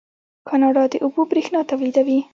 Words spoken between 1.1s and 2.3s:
بریښنا تولیدوي.